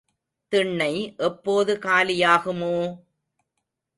திண்ணை 0.51 0.93
எப்போது 1.19 1.79
காலி 1.79 2.23
ஆகுமோ? 2.25 2.75